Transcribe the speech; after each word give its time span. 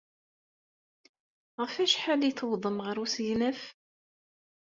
Ɣef 1.61 1.73
wacḥal 1.79 2.21
ay 2.25 2.33
tewwḍem 2.33 2.77
ɣer 2.85 2.95
usegnaf? 3.03 3.61